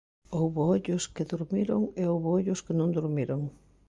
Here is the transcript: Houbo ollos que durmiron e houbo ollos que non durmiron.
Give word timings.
Houbo 0.37 0.59
ollos 0.75 1.03
que 1.15 1.27
durmiron 1.31 1.81
e 2.01 2.03
houbo 2.11 2.27
ollos 2.39 2.59
que 2.65 2.77
non 2.79 2.93
durmiron. 2.97 3.41